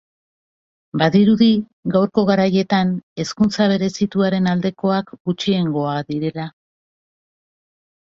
Badirudi 1.01 1.49
gaurko 1.97 2.23
garaietan 2.31 2.95
hezkuntza 3.25 3.69
berezituaren 3.75 4.53
aldekoak 4.57 5.15
gutxiengoa 5.21 5.97
direla. 6.13 6.53